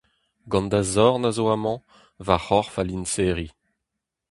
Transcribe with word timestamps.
Gant 0.51 0.69
da 0.71 0.81
zorn 0.93 1.23
a 1.29 1.31
zo 1.37 1.45
amañ 1.55 1.79
va 2.25 2.37
c'horf 2.45 2.75
a 2.81 2.83
liñseri. 2.83 3.47